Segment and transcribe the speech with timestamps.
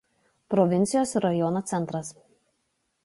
[0.53, 2.11] Provincijos ir rajono centras.